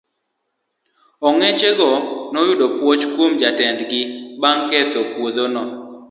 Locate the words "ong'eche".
1.27-1.69